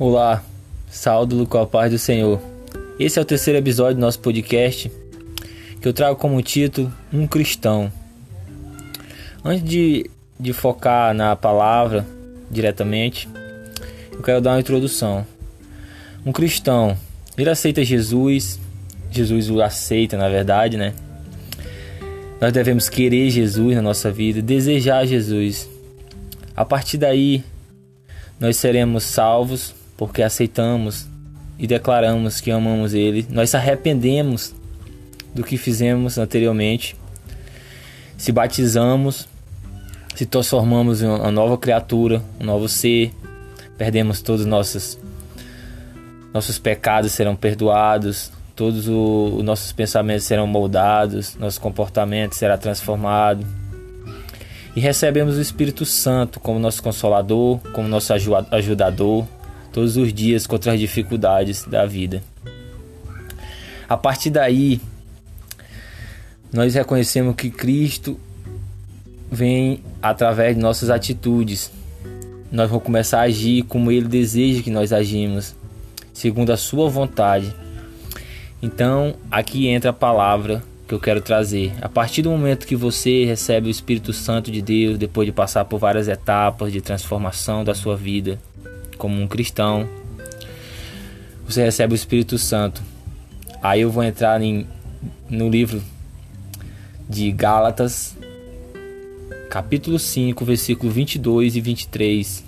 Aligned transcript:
Olá, 0.00 0.44
saúdo 0.88 1.44
com 1.44 1.58
a 1.58 1.66
paz 1.66 1.90
do 1.90 1.98
Senhor. 1.98 2.40
Esse 3.00 3.18
é 3.18 3.22
o 3.22 3.24
terceiro 3.24 3.58
episódio 3.58 3.96
do 3.96 4.00
nosso 4.00 4.20
podcast 4.20 4.88
que 5.80 5.88
eu 5.88 5.92
trago 5.92 6.14
como 6.14 6.40
título 6.40 6.94
Um 7.12 7.26
Cristão. 7.26 7.90
Antes 9.44 9.68
de, 9.68 10.08
de 10.38 10.52
focar 10.52 11.12
na 11.12 11.34
palavra 11.34 12.06
diretamente, 12.48 13.28
eu 14.12 14.22
quero 14.22 14.40
dar 14.40 14.52
uma 14.52 14.60
introdução. 14.60 15.26
Um 16.24 16.30
cristão, 16.30 16.96
ele 17.36 17.50
aceita 17.50 17.82
Jesus, 17.82 18.56
Jesus 19.10 19.50
o 19.50 19.60
aceita 19.60 20.16
na 20.16 20.28
verdade, 20.28 20.76
né? 20.76 20.94
Nós 22.40 22.52
devemos 22.52 22.88
querer 22.88 23.30
Jesus 23.30 23.74
na 23.74 23.82
nossa 23.82 24.12
vida, 24.12 24.40
desejar 24.40 25.04
Jesus. 25.06 25.68
A 26.54 26.64
partir 26.64 26.98
daí, 26.98 27.42
nós 28.38 28.58
seremos 28.58 29.02
salvos 29.02 29.76
porque 29.98 30.22
aceitamos 30.22 31.06
e 31.58 31.66
declaramos 31.66 32.40
que 32.40 32.52
amamos 32.52 32.94
Ele, 32.94 33.26
nós 33.28 33.52
arrependemos 33.54 34.54
do 35.34 35.42
que 35.42 35.58
fizemos 35.58 36.16
anteriormente, 36.16 36.96
se 38.16 38.30
batizamos, 38.30 39.28
se 40.14 40.24
transformamos 40.24 41.02
em 41.02 41.06
uma 41.06 41.32
nova 41.32 41.58
criatura, 41.58 42.22
um 42.40 42.44
novo 42.44 42.68
ser, 42.68 43.12
perdemos 43.76 44.22
todos 44.22 44.42
os 44.42 44.46
nossos, 44.46 44.98
nossos 46.32 46.58
pecados 46.58 47.10
serão 47.12 47.34
perdoados, 47.34 48.30
todos 48.54 48.86
os 48.88 49.42
nossos 49.44 49.72
pensamentos 49.72 50.24
serão 50.24 50.46
moldados, 50.46 51.36
nosso 51.36 51.60
comportamento 51.60 52.34
será 52.34 52.56
transformado. 52.56 53.44
E 54.76 54.80
recebemos 54.80 55.36
o 55.36 55.40
Espírito 55.40 55.84
Santo 55.84 56.38
como 56.38 56.58
nosso 56.60 56.80
consolador, 56.82 57.58
como 57.72 57.88
nosso 57.88 58.12
ajudador, 58.12 59.26
todos 59.78 59.96
os 59.96 60.12
dias 60.12 60.44
contra 60.44 60.72
as 60.72 60.80
dificuldades 60.80 61.64
da 61.64 61.86
vida. 61.86 62.20
A 63.88 63.96
partir 63.96 64.28
daí, 64.28 64.80
nós 66.52 66.74
reconhecemos 66.74 67.36
que 67.36 67.48
Cristo 67.48 68.18
vem 69.30 69.80
através 70.02 70.56
de 70.56 70.60
nossas 70.60 70.90
atitudes. 70.90 71.70
Nós 72.50 72.68
vamos 72.68 72.84
começar 72.84 73.20
a 73.20 73.26
agir 73.26 73.62
como 73.62 73.92
Ele 73.92 74.08
deseja 74.08 74.64
que 74.64 74.70
nós 74.70 74.92
agimos, 74.92 75.54
segundo 76.12 76.50
a 76.50 76.56
Sua 76.56 76.90
vontade. 76.90 77.54
Então, 78.60 79.14
aqui 79.30 79.68
entra 79.68 79.90
a 79.90 79.92
palavra 79.92 80.60
que 80.88 80.94
eu 80.94 80.98
quero 80.98 81.20
trazer. 81.20 81.72
A 81.80 81.88
partir 81.88 82.22
do 82.22 82.30
momento 82.30 82.66
que 82.66 82.74
você 82.74 83.24
recebe 83.24 83.68
o 83.68 83.70
Espírito 83.70 84.12
Santo 84.12 84.50
de 84.50 84.60
Deus, 84.60 84.98
depois 84.98 85.24
de 85.24 85.30
passar 85.30 85.64
por 85.66 85.78
várias 85.78 86.08
etapas 86.08 86.72
de 86.72 86.80
transformação 86.80 87.62
da 87.62 87.76
sua 87.76 87.96
vida, 87.96 88.40
como 88.98 89.20
um 89.20 89.26
cristão, 89.26 89.88
você 91.46 91.62
recebe 91.64 91.94
o 91.94 91.96
Espírito 91.96 92.36
Santo. 92.36 92.82
Aí 93.62 93.80
eu 93.80 93.90
vou 93.90 94.04
entrar 94.04 94.42
em, 94.42 94.66
no 95.30 95.48
livro 95.48 95.82
de 97.08 97.30
Gálatas, 97.32 98.14
capítulo 99.48 99.98
5, 99.98 100.44
versículo 100.44 100.92
22 100.92 101.56
e 101.56 101.60
23, 101.60 102.44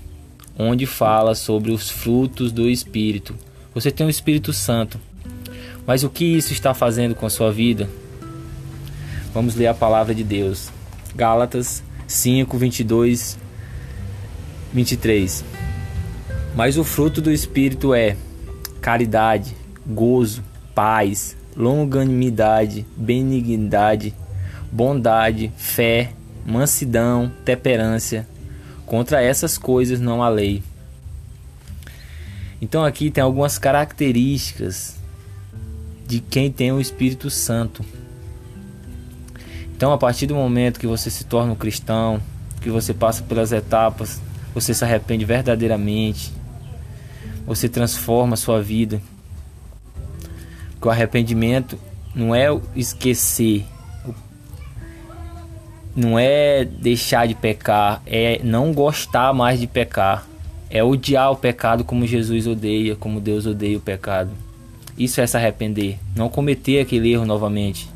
onde 0.59 0.84
fala 0.84 1.34
sobre 1.34 1.71
os 1.71 1.89
frutos 1.89 2.53
do 2.53 2.69
Espírito. 2.69 3.34
Você 3.75 3.91
tem 3.91 4.06
o 4.06 4.11
Espírito 4.11 4.53
Santo, 4.53 5.01
mas 5.87 6.05
o 6.05 6.11
que 6.11 6.25
isso 6.25 6.53
está 6.53 6.75
fazendo 6.75 7.15
com 7.15 7.25
a 7.25 7.31
sua 7.31 7.51
vida? 7.51 7.89
Vamos 9.33 9.55
ler 9.55 9.69
a 9.69 9.75
palavra 9.75 10.15
de 10.15 10.25
Deus. 10.25 10.71
Gálatas 11.15 11.83
5, 12.06 12.59
22, 12.59 13.39
23. 14.73 15.69
Mas 16.55 16.77
o 16.77 16.84
fruto 16.84 17.21
do 17.21 17.31
Espírito 17.31 17.94
é 17.94 18.16
caridade, 18.81 19.55
gozo, 19.87 20.43
paz, 20.75 21.37
longanimidade, 21.56 22.87
benignidade, 22.97 24.15
bondade, 24.71 25.53
fé, 25.56 26.12
mansidão, 26.47 27.31
temperância. 27.44 28.27
Contra 28.87 29.22
essas 29.22 29.56
coisas 29.56 30.00
não 30.00 30.22
há 30.22 30.28
lei. 30.28 30.62
Então 32.60 32.84
aqui 32.84 33.10
tem 33.10 33.22
algumas 33.22 33.59
características 33.59 34.97
de 36.06 36.21
quem 36.21 36.50
tem 36.50 36.72
o 36.72 36.81
Espírito 36.81 37.31
Santo. 37.31 37.84
Então, 39.77 39.93
a 39.93 39.97
partir 39.97 40.27
do 40.27 40.34
momento 40.34 40.78
que 40.78 40.87
você 40.87 41.09
se 41.09 41.25
torna 41.25 41.53
um 41.53 41.56
cristão, 41.56 42.21
que 42.60 42.69
você 42.69 42.93
passa 42.93 43.22
pelas 43.22 43.50
etapas, 43.50 44.21
você 44.53 44.75
se 44.75 44.84
arrepende 44.84 45.25
verdadeiramente, 45.25 46.33
você 47.50 47.69
transforma 47.69 48.34
a 48.34 48.37
sua 48.37 48.62
vida. 48.62 49.03
Porque 50.75 50.87
o 50.87 50.91
arrependimento 50.91 51.77
não 52.15 52.33
é 52.33 52.47
esquecer, 52.77 53.65
não 55.97 56.16
é 56.16 56.65
deixar 56.65 57.27
de 57.27 57.34
pecar, 57.34 58.03
é 58.06 58.41
não 58.44 58.72
gostar 58.72 59.33
mais 59.34 59.59
de 59.59 59.66
pecar, 59.66 60.25
é 60.71 60.84
odiar 60.84 61.33
o 61.33 61.37
pecado 61.37 61.83
como 61.83 62.06
Jesus 62.06 62.47
odeia, 62.47 62.94
como 62.94 63.21
Deus 63.21 63.47
odeia 63.47 63.77
o 63.77 63.81
pecado. 63.81 64.31
Isso 64.97 65.21
é 65.21 65.27
se 65.27 65.37
arrepender, 65.37 65.99
não 66.15 66.28
cometer 66.28 66.81
aquele 66.81 67.12
erro 67.12 67.27
novamente. 67.27 67.91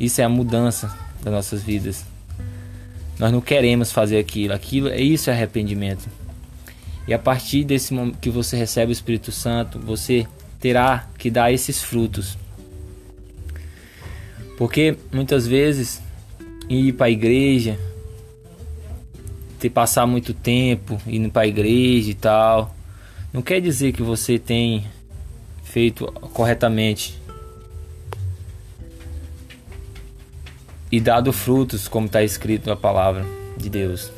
Isso 0.00 0.22
é 0.22 0.24
a 0.24 0.28
mudança 0.30 0.90
das 1.22 1.34
nossas 1.34 1.62
vidas. 1.62 2.06
Nós 3.18 3.30
não 3.30 3.42
queremos 3.42 3.92
fazer 3.92 4.16
aquilo, 4.16 4.54
aquilo 4.54 4.88
isso 4.88 5.28
é 5.28 5.34
arrependimento. 5.34 6.21
E 7.06 7.12
a 7.12 7.18
partir 7.18 7.64
desse 7.64 7.92
momento 7.92 8.18
que 8.18 8.30
você 8.30 8.56
recebe 8.56 8.90
o 8.90 8.94
Espírito 8.94 9.32
Santo, 9.32 9.78
você 9.78 10.26
terá 10.60 11.08
que 11.18 11.30
dar 11.30 11.52
esses 11.52 11.82
frutos. 11.82 12.38
Porque 14.56 14.96
muitas 15.12 15.46
vezes 15.46 16.00
ir 16.68 16.92
para 16.92 17.06
a 17.06 17.10
igreja, 17.10 17.78
ter 19.58 19.70
passar 19.70 20.06
muito 20.06 20.32
tempo 20.32 21.00
indo 21.06 21.30
para 21.30 21.42
a 21.42 21.46
igreja 21.46 22.10
e 22.10 22.14
tal, 22.14 22.74
não 23.32 23.42
quer 23.42 23.60
dizer 23.60 23.92
que 23.92 24.02
você 24.02 24.38
tem 24.38 24.84
feito 25.64 26.06
corretamente 26.34 27.20
e 30.90 31.00
dado 31.00 31.32
frutos, 31.32 31.88
como 31.88 32.06
está 32.06 32.22
escrito 32.22 32.68
na 32.68 32.76
palavra 32.76 33.24
de 33.56 33.70
Deus. 33.70 34.12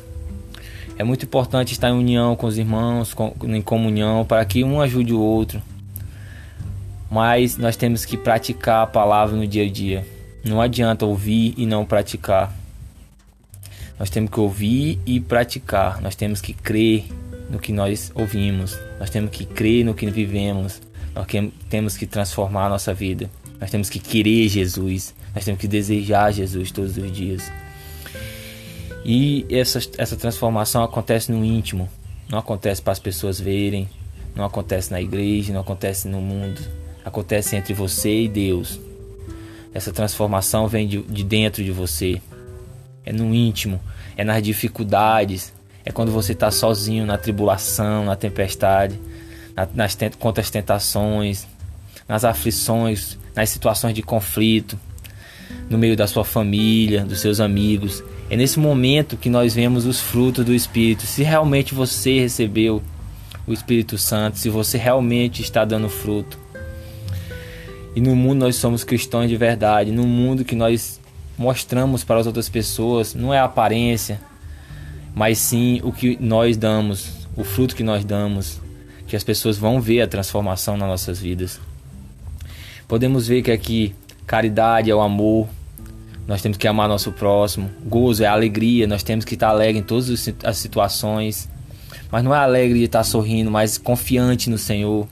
É 0.97 1.03
muito 1.03 1.25
importante 1.25 1.73
estar 1.73 1.89
em 1.89 1.93
união 1.93 2.35
com 2.35 2.47
os 2.47 2.57
irmãos, 2.57 3.13
em 3.43 3.61
comunhão, 3.61 4.23
para 4.23 4.45
que 4.45 4.63
um 4.63 4.79
ajude 4.79 5.13
o 5.13 5.19
outro. 5.19 5.61
Mas 7.11 7.57
nós 7.57 7.75
temos 7.75 8.05
que 8.05 8.15
praticar 8.15 8.83
a 8.83 8.87
palavra 8.87 9.35
no 9.35 9.45
dia 9.45 9.65
a 9.65 9.69
dia. 9.69 10.05
Não 10.43 10.61
adianta 10.61 11.05
ouvir 11.05 11.53
e 11.57 11.65
não 11.65 11.85
praticar. 11.85 12.53
Nós 13.99 14.09
temos 14.09 14.31
que 14.31 14.39
ouvir 14.39 14.99
e 15.05 15.19
praticar. 15.19 16.01
Nós 16.01 16.15
temos 16.15 16.39
que 16.39 16.53
crer 16.53 17.05
no 17.49 17.59
que 17.59 17.73
nós 17.73 18.11
ouvimos. 18.15 18.77
Nós 18.99 19.09
temos 19.09 19.31
que 19.31 19.45
crer 19.45 19.83
no 19.83 19.93
que 19.93 20.09
vivemos. 20.09 20.81
Nós 21.13 21.27
temos 21.69 21.97
que 21.97 22.05
transformar 22.05 22.67
a 22.67 22.69
nossa 22.69 22.93
vida. 22.93 23.29
Nós 23.59 23.69
temos 23.69 23.89
que 23.89 23.99
querer 23.99 24.47
Jesus. 24.47 25.13
Nós 25.33 25.43
temos 25.43 25.59
que 25.59 25.67
desejar 25.67 26.31
Jesus 26.31 26.71
todos 26.71 26.97
os 26.97 27.11
dias. 27.11 27.51
E 29.05 29.45
essa, 29.51 29.79
essa 29.99 30.15
transformação 30.15 30.83
acontece 30.83 31.31
no 31.31 31.45
íntimo, 31.45 31.87
não 32.27 32.39
acontece 32.39 32.81
para 32.81 32.91
as 32.91 32.97
pessoas 32.97 33.39
verem, 33.39 33.87
não 34.35 34.43
acontece 34.43 34.89
na 34.91 34.99
igreja, 34.99 35.53
não 35.53 35.61
acontece 35.61 36.07
no 36.07 36.19
mundo, 36.19 36.59
acontece 37.05 37.55
entre 37.55 37.71
você 37.71 38.23
e 38.23 38.27
Deus. 38.27 38.79
Essa 39.71 39.93
transformação 39.93 40.67
vem 40.67 40.87
de, 40.87 41.03
de 41.03 41.23
dentro 41.23 41.63
de 41.63 41.71
você, 41.71 42.19
é 43.05 43.13
no 43.13 43.31
íntimo, 43.31 43.79
é 44.17 44.23
nas 44.23 44.41
dificuldades, 44.41 45.53
é 45.85 45.91
quando 45.91 46.11
você 46.11 46.31
está 46.31 46.49
sozinho 46.49 47.05
na 47.05 47.15
tribulação, 47.15 48.05
na 48.05 48.15
tempestade, 48.15 48.99
na, 49.55 49.67
nas 49.71 49.95
contra 50.17 50.41
as 50.41 50.49
tentações, 50.49 51.45
nas 52.07 52.25
aflições, 52.25 53.19
nas 53.35 53.51
situações 53.51 53.93
de 53.93 54.01
conflito, 54.01 54.79
no 55.69 55.77
meio 55.77 55.95
da 55.95 56.07
sua 56.07 56.25
família, 56.25 57.05
dos 57.05 57.19
seus 57.19 57.39
amigos. 57.39 58.03
É 58.29 58.35
nesse 58.35 58.59
momento 58.59 59.17
que 59.17 59.29
nós 59.29 59.53
vemos 59.53 59.85
os 59.85 60.01
frutos 60.01 60.43
do 60.43 60.53
Espírito. 60.53 61.03
Se 61.03 61.21
realmente 61.21 61.75
você 61.75 62.19
recebeu 62.19 62.81
o 63.45 63.53
Espírito 63.53 63.97
Santo, 63.97 64.39
se 64.39 64.49
você 64.49 64.77
realmente 64.77 65.41
está 65.41 65.63
dando 65.63 65.89
fruto. 65.89 66.39
E 67.95 68.01
no 68.01 68.15
mundo 68.15 68.39
nós 68.39 68.55
somos 68.55 68.83
cristãos 68.83 69.29
de 69.29 69.37
verdade. 69.37 69.91
No 69.91 70.07
mundo 70.07 70.43
que 70.43 70.55
nós 70.55 70.99
mostramos 71.37 72.03
para 72.03 72.19
as 72.19 72.25
outras 72.25 72.49
pessoas, 72.49 73.13
não 73.13 73.33
é 73.33 73.39
a 73.39 73.45
aparência, 73.45 74.19
mas 75.13 75.37
sim 75.37 75.79
o 75.83 75.91
que 75.91 76.17
nós 76.19 76.57
damos, 76.57 77.27
o 77.37 77.43
fruto 77.43 77.75
que 77.75 77.83
nós 77.83 78.03
damos, 78.03 78.59
que 79.07 79.15
as 79.15 79.23
pessoas 79.23 79.57
vão 79.57 79.79
ver 79.79 80.01
a 80.01 80.07
transformação 80.07 80.75
nas 80.75 80.89
nossas 80.89 81.19
vidas. 81.19 81.59
Podemos 82.87 83.27
ver 83.27 83.43
que 83.43 83.51
aqui 83.51 83.95
caridade 84.25 84.89
é 84.89 84.95
o 84.95 85.01
amor, 85.01 85.47
nós 86.27 86.41
temos 86.41 86.57
que 86.57 86.67
amar 86.67 86.87
nosso 86.87 87.11
próximo. 87.11 87.69
Gozo 87.85 88.23
é 88.23 88.27
alegria, 88.27 88.87
nós 88.87 89.03
temos 89.03 89.25
que 89.25 89.35
estar 89.35 89.49
alegre 89.49 89.79
em 89.79 89.83
todas 89.83 90.09
as 90.43 90.57
situações. 90.57 91.49
mas 92.11 92.23
não 92.23 92.33
é 92.33 92.37
alegre 92.37 92.79
de 92.79 92.85
estar 92.85 93.03
sorrindo, 93.03 93.51
mas 93.51 93.77
confiante 93.77 94.49
no 94.49 94.57
Senhor, 94.57 95.07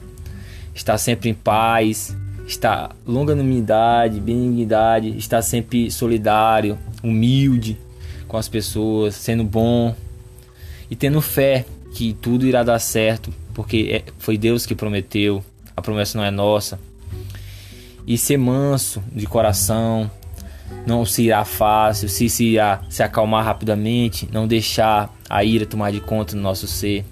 está 0.74 0.96
sempre 0.98 1.28
em 1.28 1.34
paz, 1.34 2.16
está 2.46 2.90
longanimidade, 3.06 4.20
benignidade, 4.20 5.16
está 5.16 5.40
sempre 5.42 5.90
solidário, 5.90 6.78
humilde 7.02 7.78
com 8.26 8.36
as 8.36 8.48
pessoas, 8.48 9.14
sendo 9.14 9.44
bom. 9.44 9.94
E 10.90 10.96
tendo 10.96 11.20
fé 11.20 11.64
que 11.94 12.12
tudo 12.14 12.46
irá 12.46 12.62
dar 12.62 12.78
certo, 12.78 13.32
porque 13.52 14.02
é, 14.04 14.12
foi 14.18 14.36
Deus 14.36 14.66
que 14.66 14.74
prometeu, 14.74 15.44
a 15.76 15.82
promessa 15.82 16.18
não 16.18 16.24
é 16.24 16.30
nossa. 16.30 16.78
E 18.06 18.18
ser 18.18 18.36
manso 18.36 19.02
de 19.12 19.26
coração, 19.26 20.10
não 20.86 21.04
se 21.04 21.22
irá 21.24 21.44
fácil, 21.44 22.08
se, 22.08 22.28
se 22.28 22.44
irá 22.44 22.82
se 22.88 23.02
acalmar 23.02 23.44
rapidamente, 23.44 24.28
não 24.32 24.46
deixar 24.46 25.12
a 25.28 25.42
ira 25.42 25.64
tomar 25.64 25.90
de 25.90 26.00
conta 26.00 26.36
no 26.36 26.42
nosso 26.42 26.66
ser. 26.66 27.04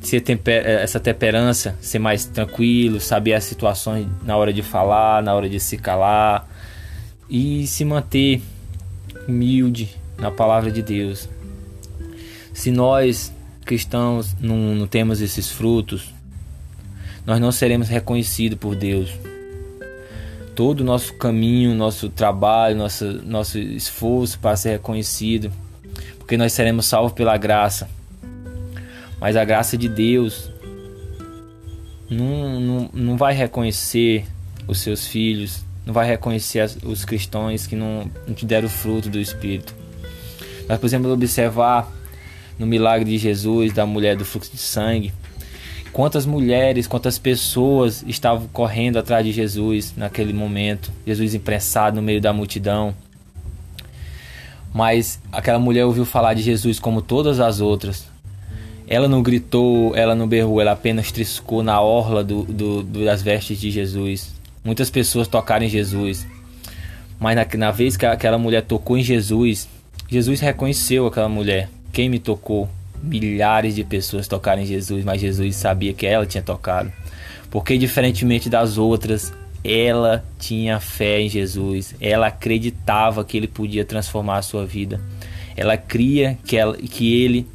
Ser 0.00 0.20
temper, 0.20 0.64
eh, 0.64 0.82
essa 0.82 1.00
temperança, 1.00 1.76
ser 1.80 1.98
mais 1.98 2.24
tranquilo, 2.24 3.00
saber 3.00 3.34
as 3.34 3.44
situações 3.44 4.06
na 4.22 4.36
hora 4.36 4.52
de 4.52 4.62
falar, 4.62 5.22
na 5.22 5.34
hora 5.34 5.48
de 5.48 5.58
se 5.58 5.76
calar 5.76 6.48
e 7.28 7.66
se 7.66 7.84
manter 7.84 8.40
humilde 9.26 9.96
na 10.16 10.30
palavra 10.30 10.70
de 10.70 10.82
Deus. 10.82 11.28
Se 12.52 12.70
nós 12.70 13.32
cristãos 13.64 14.34
não, 14.40 14.56
não 14.56 14.86
temos 14.86 15.20
esses 15.20 15.50
frutos, 15.50 16.14
nós 17.26 17.40
não 17.40 17.52
seremos 17.52 17.88
reconhecidos 17.88 18.58
por 18.58 18.74
Deus 18.74 19.10
todo 20.58 20.80
o 20.80 20.84
nosso 20.84 21.14
caminho, 21.14 21.72
nosso 21.72 22.08
trabalho, 22.08 22.74
nosso, 22.74 23.04
nosso 23.24 23.60
esforço 23.60 24.40
para 24.40 24.56
ser 24.56 24.70
reconhecido, 24.70 25.52
porque 26.18 26.36
nós 26.36 26.52
seremos 26.52 26.86
salvos 26.86 27.12
pela 27.12 27.36
graça. 27.36 27.88
Mas 29.20 29.36
a 29.36 29.44
graça 29.44 29.78
de 29.78 29.88
Deus 29.88 30.50
não, 32.10 32.58
não, 32.58 32.90
não 32.92 33.16
vai 33.16 33.34
reconhecer 33.34 34.26
os 34.66 34.80
seus 34.80 35.06
filhos, 35.06 35.64
não 35.86 35.94
vai 35.94 36.08
reconhecer 36.08 36.58
as, 36.58 36.76
os 36.82 37.04
cristãos 37.04 37.64
que 37.68 37.76
não, 37.76 38.10
não 38.26 38.34
te 38.34 38.44
deram 38.44 38.66
o 38.66 38.68
fruto 38.68 39.08
do 39.08 39.20
Espírito. 39.20 39.72
Nós 40.68 40.80
podemos 40.80 41.08
observar 41.08 41.88
no 42.58 42.66
milagre 42.66 43.08
de 43.08 43.16
Jesus, 43.16 43.72
da 43.72 43.86
mulher 43.86 44.16
do 44.16 44.24
fluxo 44.24 44.50
de 44.50 44.58
sangue, 44.58 45.12
Quantas 45.92 46.26
mulheres, 46.26 46.86
quantas 46.86 47.18
pessoas 47.18 48.04
estavam 48.06 48.46
correndo 48.48 48.98
atrás 48.98 49.24
de 49.24 49.32
Jesus 49.32 49.94
naquele 49.96 50.32
momento, 50.32 50.92
Jesus 51.06 51.34
imprensado 51.34 51.96
no 51.96 52.02
meio 52.02 52.20
da 52.20 52.32
multidão. 52.32 52.94
Mas 54.72 55.18
aquela 55.32 55.58
mulher 55.58 55.84
ouviu 55.84 56.04
falar 56.04 56.34
de 56.34 56.42
Jesus 56.42 56.78
como 56.78 57.00
todas 57.00 57.40
as 57.40 57.60
outras. 57.60 58.06
Ela 58.86 59.08
não 59.08 59.22
gritou, 59.22 59.94
ela 59.96 60.14
não 60.14 60.26
berrou, 60.26 60.60
ela 60.60 60.72
apenas 60.72 61.10
triscou 61.10 61.62
na 61.62 61.80
orla 61.80 62.22
do, 62.22 62.44
do, 62.44 62.82
do 62.82 63.04
das 63.04 63.22
vestes 63.22 63.58
de 63.58 63.70
Jesus. 63.70 64.32
Muitas 64.64 64.90
pessoas 64.90 65.28
tocaram 65.28 65.64
em 65.64 65.68
Jesus, 65.68 66.26
mas 67.18 67.36
na, 67.36 67.46
na 67.56 67.70
vez 67.70 67.96
que 67.96 68.06
aquela 68.06 68.38
mulher 68.38 68.62
tocou 68.62 68.96
em 68.96 69.02
Jesus, 69.02 69.68
Jesus 70.08 70.40
reconheceu 70.40 71.06
aquela 71.06 71.28
mulher. 71.28 71.68
Quem 71.92 72.08
me 72.08 72.18
tocou? 72.18 72.68
Milhares 73.02 73.74
de 73.74 73.84
pessoas 73.84 74.28
tocarem 74.28 74.66
Jesus, 74.66 75.04
mas 75.04 75.20
Jesus 75.20 75.56
sabia 75.56 75.92
que 75.92 76.06
ela 76.06 76.26
tinha 76.26 76.42
tocado. 76.42 76.92
Porque, 77.50 77.78
diferentemente 77.78 78.48
das 78.48 78.78
outras, 78.78 79.32
ela 79.64 80.24
tinha 80.38 80.78
fé 80.80 81.20
em 81.20 81.28
Jesus, 81.28 81.94
ela 82.00 82.28
acreditava 82.28 83.24
que 83.24 83.36
ele 83.36 83.48
podia 83.48 83.84
transformar 83.84 84.38
a 84.38 84.42
sua 84.42 84.64
vida, 84.64 85.00
ela 85.56 85.76
cria 85.76 86.38
que, 86.44 86.56
ela, 86.56 86.76
que 86.76 87.22
ele 87.22 87.46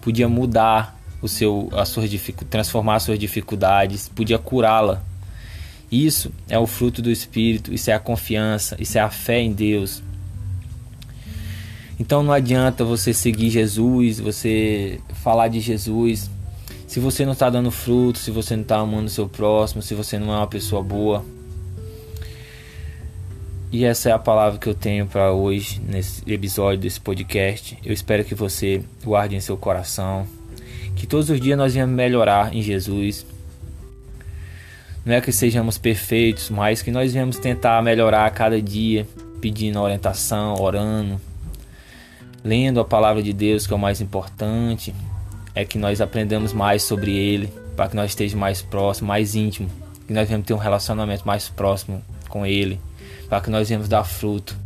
podia 0.00 0.28
mudar 0.28 0.98
o 1.22 1.28
seu, 1.28 1.70
as 1.72 1.88
suas 1.88 2.10
transformar 2.50 2.96
as 2.96 3.04
suas 3.04 3.18
dificuldades, 3.18 4.08
podia 4.08 4.38
curá-la. 4.38 5.02
Isso 5.90 6.32
é 6.48 6.58
o 6.58 6.66
fruto 6.66 7.00
do 7.00 7.10
Espírito, 7.10 7.72
isso 7.72 7.90
é 7.90 7.94
a 7.94 7.98
confiança, 7.98 8.76
isso 8.80 8.98
é 8.98 9.00
a 9.00 9.08
fé 9.08 9.40
em 9.40 9.52
Deus. 9.52 10.02
Então 11.98 12.22
não 12.22 12.32
adianta 12.32 12.84
você 12.84 13.12
seguir 13.12 13.50
Jesus, 13.50 14.18
você 14.18 15.00
falar 15.22 15.48
de 15.48 15.60
Jesus, 15.60 16.28
se 16.86 16.98
você 16.98 17.24
não 17.24 17.32
está 17.32 17.48
dando 17.48 17.70
fruto, 17.70 18.18
se 18.18 18.30
você 18.30 18.56
não 18.56 18.62
está 18.62 18.78
amando 18.78 19.08
seu 19.08 19.28
próximo, 19.28 19.82
se 19.82 19.94
você 19.94 20.18
não 20.18 20.32
é 20.32 20.36
uma 20.38 20.46
pessoa 20.46 20.82
boa. 20.82 21.24
E 23.70 23.84
essa 23.84 24.10
é 24.10 24.12
a 24.12 24.18
palavra 24.18 24.58
que 24.58 24.68
eu 24.68 24.74
tenho 24.74 25.06
para 25.06 25.32
hoje, 25.32 25.80
nesse 25.80 26.22
episódio 26.30 26.80
desse 26.80 27.00
podcast. 27.00 27.76
Eu 27.84 27.92
espero 27.92 28.24
que 28.24 28.34
você 28.34 28.82
guarde 29.02 29.34
em 29.34 29.40
seu 29.40 29.56
coração. 29.56 30.26
Que 30.94 31.06
todos 31.06 31.28
os 31.28 31.40
dias 31.40 31.58
nós 31.58 31.74
venhamos 31.74 31.96
melhorar 31.96 32.54
em 32.54 32.62
Jesus. 32.62 33.26
Não 35.04 35.14
é 35.14 35.20
que 35.20 35.32
sejamos 35.32 35.76
perfeitos, 35.76 36.50
mas 36.50 36.82
que 36.82 36.92
nós 36.92 37.12
venhamos 37.12 37.38
tentar 37.38 37.82
melhorar 37.82 38.26
a 38.26 38.30
cada 38.30 38.62
dia, 38.62 39.06
pedindo 39.40 39.80
orientação, 39.80 40.54
orando, 40.60 41.20
lendo 42.44 42.78
a 42.78 42.84
palavra 42.84 43.22
de 43.22 43.32
Deus, 43.32 43.66
que 43.66 43.72
é 43.72 43.76
o 43.76 43.78
mais 43.78 44.02
importante, 44.02 44.94
é 45.54 45.64
que 45.64 45.78
nós 45.78 46.02
aprendamos 46.02 46.52
mais 46.52 46.82
sobre 46.82 47.16
Ele, 47.16 47.50
para 47.74 47.88
que 47.88 47.96
nós 47.96 48.10
estejamos 48.10 48.38
mais 48.38 48.60
próximos, 48.60 49.08
mais 49.08 49.34
íntimos, 49.34 49.72
que 50.06 50.12
nós 50.12 50.28
venhamos 50.28 50.46
ter 50.46 50.52
um 50.52 50.58
relacionamento 50.58 51.26
mais 51.26 51.48
próximo 51.48 52.02
com 52.28 52.44
Ele, 52.44 52.78
para 53.28 53.40
que 53.40 53.48
nós 53.48 53.68
venhamos 53.68 53.88
dar 53.88 54.04
fruto. 54.04 54.56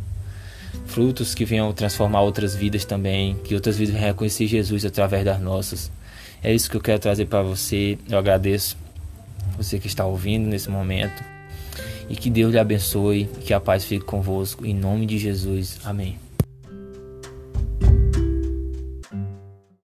Frutos 0.85 1.33
que 1.33 1.45
venham 1.45 1.71
transformar 1.71 2.21
outras 2.21 2.55
vidas 2.55 2.83
também, 2.83 3.35
que 3.43 3.55
outras 3.55 3.77
vidas 3.77 3.93
venham 3.93 4.07
reconhecer 4.07 4.47
Jesus 4.47 4.83
através 4.83 5.23
das 5.23 5.39
nossas. 5.39 5.91
É 6.43 6.53
isso 6.53 6.69
que 6.69 6.77
eu 6.77 6.81
quero 6.81 6.99
trazer 6.99 7.25
para 7.25 7.41
você. 7.41 7.97
Eu 8.09 8.17
agradeço 8.17 8.75
você 9.55 9.79
que 9.79 9.87
está 9.87 10.05
ouvindo 10.05 10.47
nesse 10.47 10.69
momento. 10.69 11.23
E 12.09 12.15
que 12.15 12.29
Deus 12.29 12.51
lhe 12.51 12.59
abençoe, 12.59 13.29
que 13.45 13.53
a 13.53 13.59
paz 13.59 13.83
fique 13.85 14.03
convosco. 14.03 14.65
Em 14.65 14.73
nome 14.73 15.05
de 15.05 15.19
Jesus. 15.19 15.79
Amém. 15.83 16.28